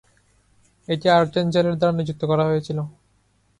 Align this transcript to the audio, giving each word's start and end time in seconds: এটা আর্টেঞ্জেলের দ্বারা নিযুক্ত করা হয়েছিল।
এটা 0.87 1.09
আর্টেঞ্জেলের 1.19 1.75
দ্বারা 1.79 1.97
নিযুক্ত 1.99 2.21
করা 2.31 2.43
হয়েছিল। 2.49 2.77